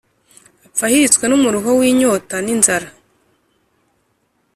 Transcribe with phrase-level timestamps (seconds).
[0.67, 2.87] apfa ahiritswe n'umuruho w'inyota n'inzara.